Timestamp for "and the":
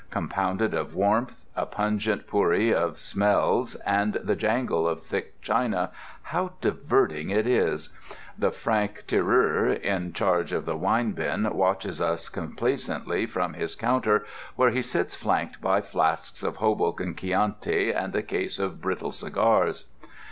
3.85-4.35